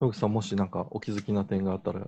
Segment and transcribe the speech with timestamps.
[0.00, 2.06] 野口さん、もしなんかお気づきな点があったら。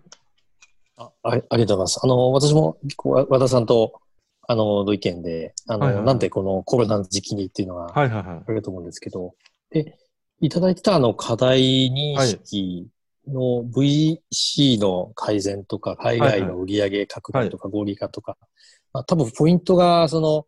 [0.97, 2.01] ああありがとうございます。
[2.03, 4.01] あの、私も、和田さんと、
[4.49, 8.43] あの、の意見で、あの、はいはいはいなんでこのコロナの時期にっていうのがはいはいはい。
[8.47, 9.35] あると思うんですけど、
[9.71, 9.99] で、
[10.41, 12.89] いただいてたあの課題認識
[13.29, 18.37] の VC の改善とか、海外の売上拡大とか合理化とか、
[18.93, 20.47] まあ、多分ポイントが、その、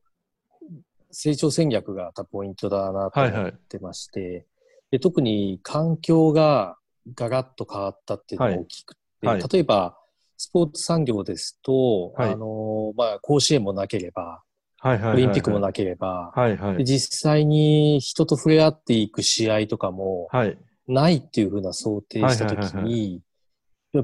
[1.10, 4.46] 成長戦略が多分ポイントだなとはいはい思ってまして、
[4.90, 6.76] で特に環境が
[7.14, 9.96] ガラッと変わったっていうのが大きくて、はいはい例えば、
[10.36, 14.42] スポーツ産業ですと、はいあの、まあ、甲子園もなければ、
[14.78, 15.14] はいはいはいはい。
[15.14, 16.84] オリンピックもなければ、はいはいで。
[16.84, 20.58] 実際に人と触れ合っていく試合とかもはい。
[20.86, 23.22] ないっていうふうな想定したときに、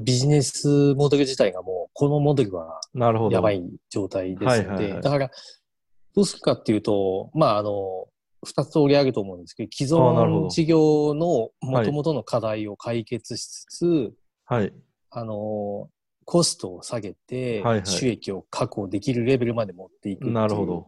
[0.01, 2.79] ビジネスモデル自体がもう、このモデルは。
[3.29, 5.31] やばい状態ですので、はいはいはいだから、
[6.15, 8.07] どうするかっていうと、まあ、あの、
[8.45, 14.13] 二つ折り上げると思うんですけど、既存事業の元々の課題を解決しつつ、
[14.45, 14.73] はい。
[15.11, 15.89] あの、
[16.25, 20.87] コストを下げてはいはい、収益を確保できるレベルまで持っていくなるほど。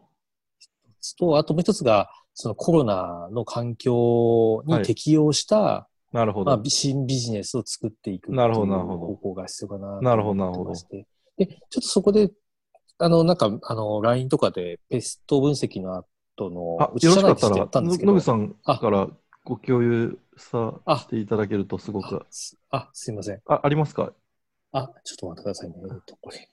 [1.18, 11.08] と、あともう一つが、そのコロナの環境に適応した、まあなるほど。、新ビジネスを作っていくなるほどなるほど方向が必要かななるほどと思ってまして。
[11.38, 12.32] で、ちょっとそこで、
[13.00, 16.06] あの、なんか、あの、LINE とかでペスト分析の
[16.36, 19.08] 後のあ、うちよろしか社内でちょっとやったんですけど野口さんから
[19.44, 22.26] ご共有さあせていただけるとすごく
[22.72, 22.90] あ。
[22.94, 23.42] すいません。
[23.46, 24.14] あ、ありますか？
[24.72, 25.76] あ、ちょっと待ってくださいね。
[25.84, 26.50] えっと、これ。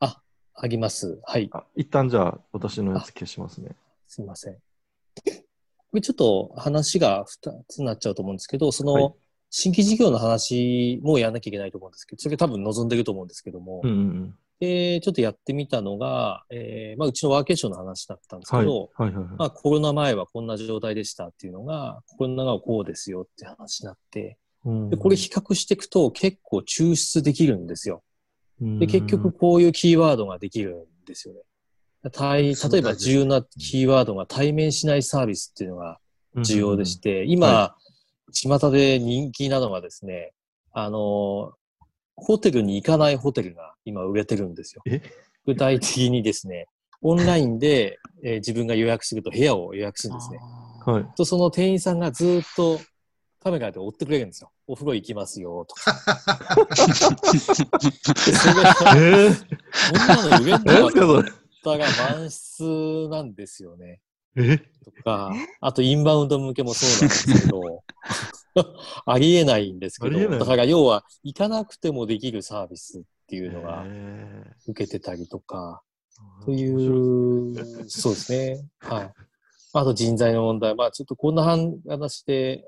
[0.00, 0.22] あ、
[0.54, 1.20] あります。
[1.24, 1.50] はい。
[1.52, 3.76] あ一旦じゃあ、私のやつ消しますね。
[4.08, 4.54] すいません。
[4.54, 4.60] こ
[5.92, 9.14] れちょっと話が2つになっちゃうと思うんですけど、その、はい
[9.54, 14.34] 新規事業の話もやらなきゃいけないと思うんですけど、それ多分望んでると思うんですけども、うんうんうん。
[14.62, 18.66] で、ちょっとやってみたのが、えーまあ、うちのワーケーションの話だったんですけはい。
[18.66, 19.24] ど、はいはいはい。
[19.36, 28.04] まあ、コロナ前はこんな状態でしたっていうのが、コロナがこうですよって話になって、うんで、これ比較していくと結構抽出できるんですよ。
[28.60, 31.40] うんで、結局こういうキーワードができるんですよね。
[32.12, 35.98] 対例えば重要なキーワードが対面しないサービスっていうのが
[36.44, 37.76] 重要でして、今、は
[38.32, 40.32] 巷で人気なのがですね、
[40.72, 41.52] あの、
[42.16, 45.02] ホテルに行かないホテルが今売れてるんですよえ？
[45.46, 46.68] 具体的にですね、
[47.00, 50.38] オンラインで、えー自分が予約すると部屋を予約するんですね。
[50.86, 51.06] はい。
[51.16, 52.78] と、その店員さんがずーっと
[53.42, 54.52] カメラで追ってくれるんですよ。
[54.68, 55.92] お風呂行きますよ、とか。
[56.76, 56.76] で
[58.32, 59.34] それがえー、
[59.90, 61.78] こんなの売れん何のかとですかそれ？
[61.78, 61.86] ったが
[62.18, 64.00] 満室なんですよね。
[64.36, 64.58] え？
[64.58, 67.84] とか、あとインバウンド向けもそうなんですけど、
[69.06, 78.68] ありえないんですけど、だから要は行かなくてもできるサービスっていうのがえ受けてたりとか、ーという、そうですね。
[78.80, 79.12] はい。
[79.74, 80.74] あと人材の問題。
[80.74, 82.64] まあちょっとこんな話で、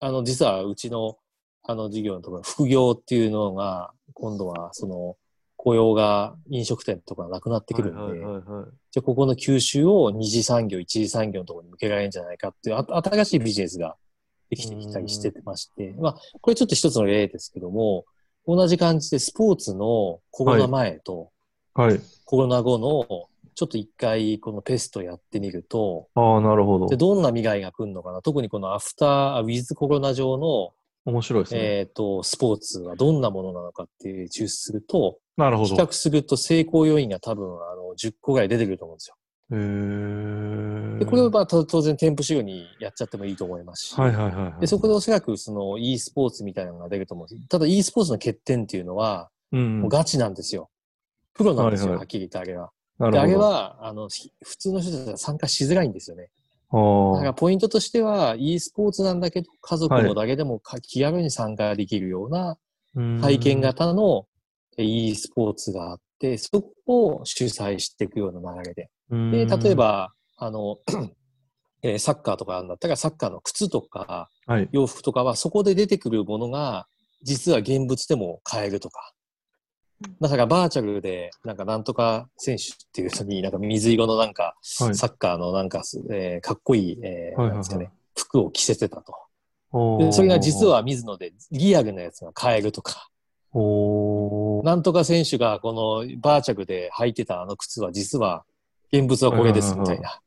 [0.00, 1.16] あの、実はうちの、
[1.62, 5.16] あの事業のところ、副業っていうのが、今度はその、
[5.58, 8.66] 雇用が飲食店とかなくなってくるんで、はいはいはいはい。
[8.92, 13.96] じゃあここの吸収を二次産業、一次産業のところに向けられるんじゃないかっていうあ新しいビジネスが
[14.50, 18.04] できてきたりしてまして、まあ、これちょっと一つの例ですけども、
[18.46, 21.30] 同じ感じでスポーツのコロナ前と
[21.74, 22.00] はい。
[22.24, 26.86] コロナ後のちょっと一回このペストやってみると、ああ、なるほど。
[26.86, 26.96] で。
[26.96, 28.20] どんな未来が来るのかな。
[28.20, 30.72] 特にこのアフター、あウィズコロナ上の、
[31.08, 31.60] 面白いですね。
[31.60, 35.74] えっ、と、スポーツはどんなものなのかっていう抽出すると、なるほど。
[35.74, 39.16] 比較すると成功要因が多分あの10個ぐらい出てくると思うんですよ。
[39.50, 44.60] へーで、これはまあと当然店舗仕様にやっちゃってもいいと思いますし、はいはいはいはい。
[44.60, 47.48] でそこでおそらくその e スポーツみたいなのが出ると思うんです。
[47.48, 50.68] ただ e スポーツの欠点っていうのは、うん、もうガチなんですよ。
[51.34, 52.70] プロなんですよ、はいはいはっきり言ってあれは。
[52.98, 53.12] なるほど。
[53.12, 56.30] であれは、あの、ひ普通の人たちは参加しづらいんですよね。
[56.70, 62.56] あだーからポイントとしては、e スポーツなんだけど、家族もだけでもか気軽に参加できるような
[62.94, 64.26] うん体験型の
[64.76, 68.90] え e スポーツがあって、そこを主催していくような流れで。
[69.10, 70.78] うんで、例え、ば、あの、
[71.82, 74.68] えーサッカーとかなんだったら、サッカーの靴とかはい。
[74.72, 76.86] 洋服とかは、そこで出てくるものが、
[77.22, 79.12] 実は現物でも買えるとか。
[80.20, 89.14] だからバーチャルで、なんかなんとか選手っていう人に、 なんか水色のなんか、はいサッカーのなんかす、えーかっこいい、えーなんですかね、服を着せてたと。
[89.98, 93.08] でそれが実、は水野でリアルなやつが買えるとか。
[94.64, 98.44] なんとか選手がこのバーチャルで履いてたあの靴は実は
[98.92, 100.20] 現物はこれですみたいな。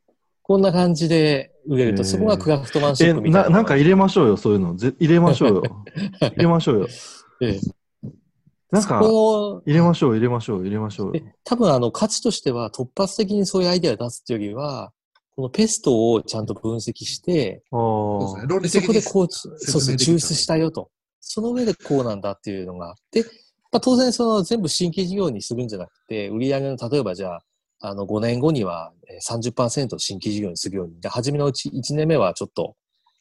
[0.44, 3.50] こんな感じで売れると、えーそこがクラフトマンシえ、ップみたいな。
[3.50, 4.75] ななんか入れましょうよ、そういうの。
[4.75, 5.63] ぜ入れましょうよ。
[6.19, 6.88] 入れましょうよ。
[7.41, 7.59] ええ
[8.71, 11.13] なんか、こ入れましょう、入れましょう、入れましょう。
[11.44, 14.94] 多分あの価値としては突発的にそういうアイデアを出すっていうよりは、
[15.35, 20.89] このペストをちゃんと分析して、あそこでこう、そうそう、抽出したよと。
[21.19, 22.89] その上でこうなんだっていうのが。
[22.89, 23.23] あって、
[23.71, 27.44] まあ、当然その全部新規事業にするんじゃなくて、売上の例えばじゃあ、
[27.83, 31.01] あの5年後にはえー30%新規事業にするように。
[31.01, 32.75] で、初めのうち1年目はちょっと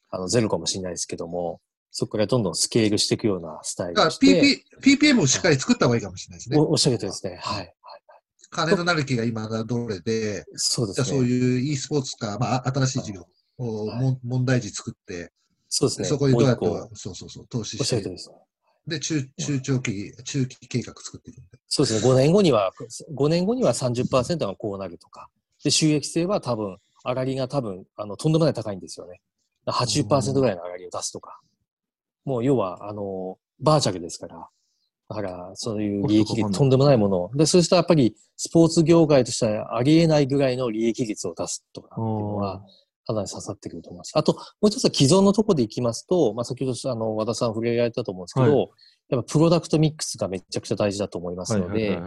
[0.09, 1.59] あのゼロかもしれないですけども、
[1.91, 6.57] そこからどんどんスケールしていくようなスタイルだから PP、PPM をしっかり作った方がいいかもしれないですね。
[6.57, 7.37] おおっしゃるとですね。
[7.41, 7.57] はい。
[7.59, 7.73] はい。
[8.49, 11.05] 金となる木が今どれで、そうですね。
[11.05, 13.25] そういう e スポーツか、まあ、新しい事業
[13.57, 15.31] を、はい問題児作って、
[15.67, 16.07] そうですね。
[16.07, 18.35] そこにどうやってそうそうそう、投資しておっしゃると、ですね。
[18.87, 21.41] で、中、中長期、中期計画作っていく。
[21.67, 22.11] そうですね。
[22.11, 22.71] 5年後には、
[23.15, 25.29] 5年後には30%がこうなるとか。
[25.63, 29.21] で、収益性は多分、上がりが多分、あの、とんでもない高いんですよね。
[29.67, 31.39] 80%ぐらいの上がりを出すとか。
[32.25, 34.47] もう、要は、あの、バーチャルですから。
[35.09, 37.31] だから、そういう利益率、とんでもないものを。
[37.35, 42.63] で、そうしたらやっぱり、スポーツ業界としてはありえないぐらいの利益率を出すとかっていうのは、
[43.05, 44.11] かなり刺さってくると思います。
[44.15, 48.69] あと、もう一つは既存のところでいきますと、まあ、先ほど、あの、和田さん触れられたと思うんですけど、はい
[49.11, 52.01] やっぱプロダクトミックスがめちゃくちゃ大事だと思いますはいので。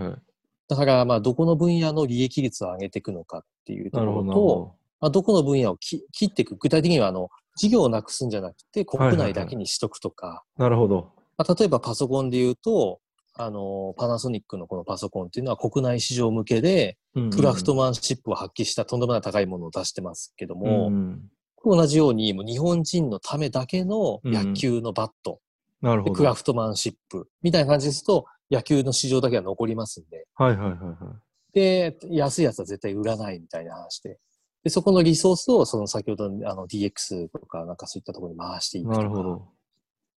[0.66, 6.56] だから、まあ、どこの分野の利益率を上げていくのかっていうところと、まあ、どこの分野をき切っていく。
[6.56, 10.64] 具体的には、あの、事業をなくすんじゃなくて、国内だけにしとくとか、ど。
[10.64, 11.12] なるほど。
[11.36, 13.00] まあ、例えばパソコンで言うと、
[13.36, 16.96] あの、パナソニックのこのパソコンっていうのは国内市場向けで、
[17.34, 21.22] クラフトマンシップを発揮したとんでもない高いものを出してますけども、うん
[21.66, 25.40] 同じように、もう日本人のためだけの野球のバット、
[25.80, 26.14] なるほど。
[26.14, 31.54] でクラフトマンシップみたいな感じですと、野球の市場だけは残りますんで、はいはいはいはい。
[31.54, 34.18] で、安いやつは絶対売らないみたいな話で。
[34.64, 39.54] で、そこのリソースを、その先ほどのあの DX とか、なんかそういったところに回していくとか。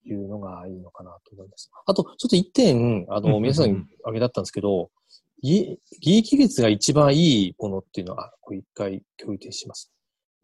[0.08, 1.68] いうのがいいのかなと思います。
[1.84, 4.90] あと、ちょっと一点、あの、皆さんに挙げだったんですけど、
[5.42, 9.92] 利利益率が一番いいものっていうのは、あこれ一回共有停止します。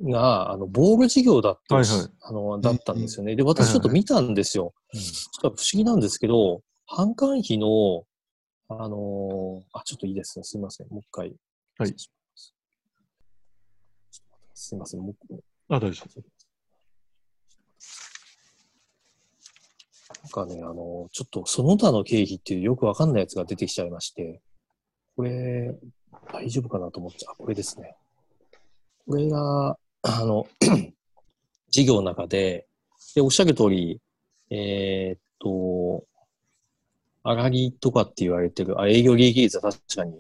[0.00, 3.36] が、あの、ボール事業だった、はいはいあの、だったんですよね。
[3.36, 4.74] で、私ちょっと見たんですよ。
[4.92, 8.04] ちょっと不思議なんですけど、販管費の、
[8.68, 10.44] あのーあ、ちょっといいですね。
[10.44, 10.88] すみません。
[10.88, 11.34] もう一回。
[11.78, 11.94] はい
[14.62, 14.74] す。
[14.74, 15.00] みません。
[15.00, 15.36] もう
[15.68, 16.20] あ、大丈夫。
[20.22, 24.40] なんかね、あの、ちょっとその他の経費っていうよくわかんないやつが出てきちゃいまして、
[25.16, 25.74] これ、
[26.32, 27.34] 大丈夫かなと思っちゃう。
[27.36, 27.96] これですね。
[29.06, 30.46] これが、あの、
[31.70, 32.66] 事業の中で、
[33.14, 34.00] で、おっしゃる通り、
[34.50, 36.04] えーっと、
[37.24, 40.12] 上がりとかって言われてる、あ営業利益率は確かに、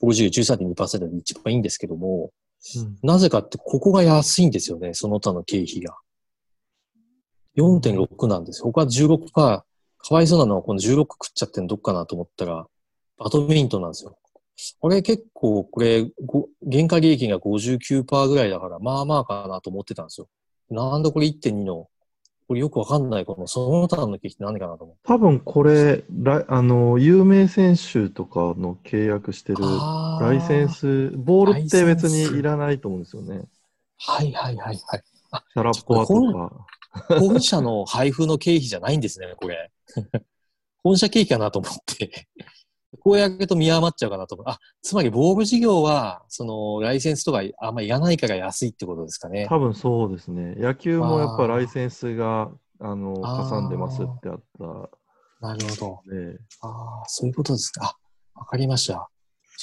[0.00, 2.43] この事業13.2%で一番いいんですけども、うん
[3.02, 5.96] なぜかって、ここが安いんですよね、その他の経費が。
[7.56, 8.66] 4.6なんですよ。
[8.66, 9.64] 他は16%。
[10.06, 12.66] かわいそうなのはこの16食っちゃってんのどっかなと思ったら、
[13.16, 14.18] バドミントンなんですよ。
[14.80, 20.28] これ結構、これ、ご原価利益が59%ぐらいだから、まあまあかなと思ってたんですよ。
[20.70, 21.88] なんでこれ1.2の、
[22.46, 25.02] これよくわかんない、このその他の経費って何かなと思って。
[25.04, 29.64] 多分これ、ラあの、有名選手とかの契約してる
[30.20, 33.44] ライセンス、ボールって別にいらないと思うんですよね。
[33.98, 35.02] はいはいはいはい。
[35.52, 36.66] シャラポワとか。
[37.18, 39.70] 本社の配布の経費じゃないんですね、これ。
[40.82, 42.28] 本社経費かなと思って。
[43.00, 44.46] こうやると見余っちゃうかなと思う。
[44.48, 49.46] あ、つまりボール事業は、その、ライセンスとかあんまいらないから安いってことですかね。
[49.48, 50.54] 多分そうですね。
[50.56, 54.90] 野球もやっぱライセンスが、あの、かさんでますってあった
[55.40, 56.10] なるほど。
[56.10, 57.96] で、ああ、そういうことですか。
[58.34, 59.10] あ、わかりました。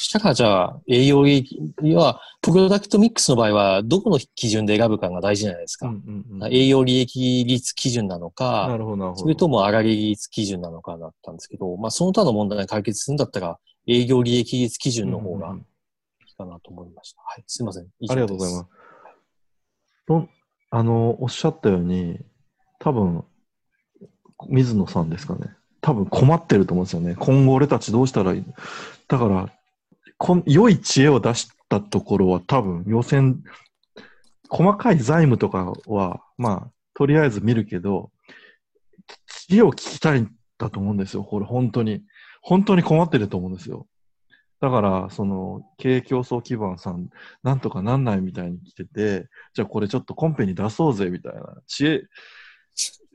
[0.01, 1.60] そしたら、じゃあ、営業利益
[1.93, 5.89] は、プロダクトミックスの場合は、どこの基準で選ぶかが大事じゃないですか。
[5.89, 8.79] うんうんうん営業利益率基準なのなか。
[9.15, 17.22] それとも上がり率基準なのかだったんですけど、まあ、その他の問題が解決するんだったら、営業利益率基準の方がうんうんうんいいかなと思いました。
[17.22, 17.84] はい、すいません。。
[17.84, 20.27] ありがとうございます
[20.72, 22.20] あの、おっしゃったように、
[22.79, 23.24] 多分、
[24.50, 25.41] 水野さんですかね。
[25.81, 27.15] 多分困ってると思うんですよね。
[27.20, 28.46] 今後俺たちどうしたらいい
[29.08, 29.51] だから、
[30.24, 33.42] こん良い知恵を出したところは多分予選、
[34.50, 38.12] 細かい財務とかは、まあ、とりあえず見るけど、
[39.50, 41.24] 知恵を聞きたいんだと思うんですよ。
[41.24, 42.04] これ本当に。
[42.44, 43.88] 本当に困ってると思うんですよ。
[44.60, 47.10] だから、その、経営競争基盤さん、
[47.42, 52.04] なんとかなんないみたいに来てて、じゃあこれちょっとコンペに出そうぜみたいな知恵、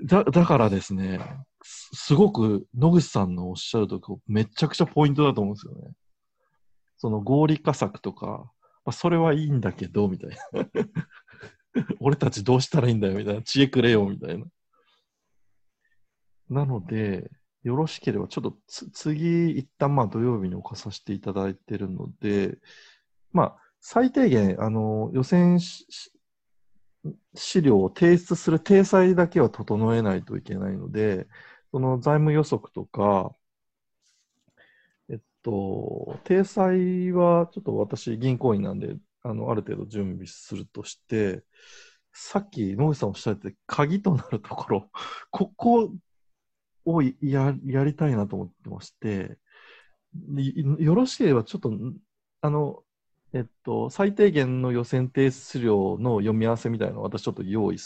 [0.04, 1.20] だだからですね、
[1.62, 5.94] すごく野口さんのおっしゃるとこめちゃくちゃポイントだと思うんですよね。
[6.96, 8.50] その合理化策とか、
[8.84, 10.66] まあ、それはいいんだけど、みたいな。
[12.00, 13.42] 俺たちどうしたらいいんだよ、みたいな。
[13.42, 14.46] 知恵くれよ、みたいな。
[16.48, 17.30] なので、
[17.62, 18.56] よろしければ、ちょっと
[18.92, 22.58] 次、一旦まあ土曜日に置かさせていただいてるので、
[23.32, 25.58] まあ、最低限、あの、予選
[27.34, 31.26] 資料を提出する体裁だけは整えないといけないので、
[31.72, 33.34] その財務予測とか、
[35.46, 41.44] と、体裁はちょっと私、銀行員なんで、あの、ある程度準備するとして、
[42.12, 44.90] さっき野口さんおっしゃって鍵となるところ、
[45.30, 45.92] ここ
[46.84, 49.38] をややりたいなと思ってまして、
[50.78, 51.72] よろしければちょっと、
[52.40, 52.82] あの、
[53.32, 57.78] えっと、最低限の予選提出量の読み合わせみたいなのを私ちょっと用意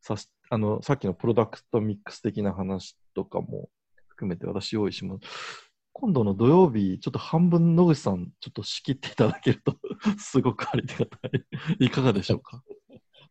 [0.00, 3.68] さし、あの、さっきのプロダクトミックス的な話とかも
[4.08, 5.67] 含めて私用意します。
[6.00, 9.76] 今度の土曜日、ちょっと半分野口さん、ちょっと仕切っていただけると
[10.18, 11.44] すごくありがたい。
[11.86, 12.62] いかがでしょうか？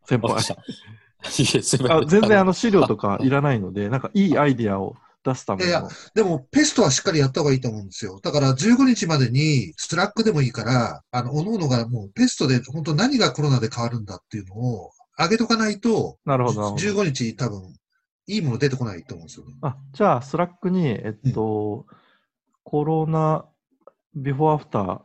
[0.06, 0.36] 先輩。
[1.90, 8.20] あ全然あの資料とかいらないので、なんかいいアイディアを出すためいや、でも PEST はしっかりやった方がいいと思うんですよ。
[8.22, 16.76] だから15日までに Slack でもいいから、あの、おのおのがもう PEST で本当何がコロナで変わるんだっていうのを上げとかないと、なるほど。
[16.76, 17.74] 15日多分、
[18.28, 19.54] いいもの出てこないと思うんですよね。
[19.62, 21.98] あ、じゃあ Slack に、えっと、うん、
[22.70, 23.46] コロナ、
[24.14, 25.02] ビフォーアフター、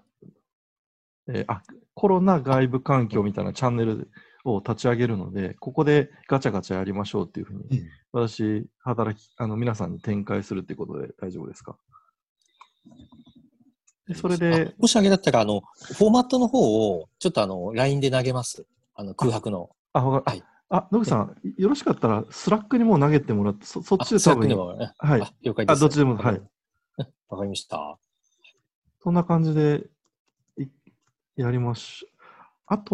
[1.28, 1.62] えー、あ、
[1.94, 4.10] コロナ外部環境みたいなチャンネル
[4.44, 11.76] を立ち上げるので、ここでガチャガチャやりましょうっていうふうに、うん、私、働き、あの、皆さんに展開するっていうことで大丈夫ですか？
[14.08, 14.74] でそれで。
[14.78, 15.60] もしあげだったら、あの、
[15.94, 18.66] フォーマットの方を、ちょっとあの、LINE で投げます。
[18.96, 19.70] あの、空白の。
[19.92, 20.42] あ、わかはい。
[20.68, 24.48] あ、野口さん、よろしかったら、スラックにも投げてもらって、そっちで多分。
[24.98, 25.36] はい。
[25.42, 25.78] 了解です。
[25.78, 26.42] あ、どっちでも、はい。
[27.32, 27.98] わかりました。
[29.02, 29.88] そんな感じで、
[31.34, 32.06] やりまし